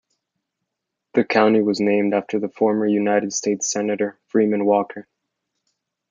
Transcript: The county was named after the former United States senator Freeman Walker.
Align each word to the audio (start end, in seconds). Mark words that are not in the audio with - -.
The 1.13 1.23
county 1.23 1.61
was 1.61 1.79
named 1.79 2.15
after 2.15 2.39
the 2.39 2.49
former 2.49 2.87
United 2.87 3.33
States 3.33 3.71
senator 3.71 4.17
Freeman 4.29 4.65
Walker. 4.65 5.07